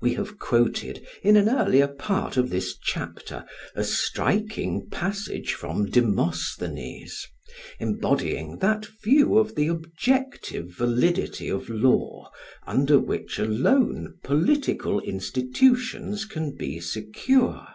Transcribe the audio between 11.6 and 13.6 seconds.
law under which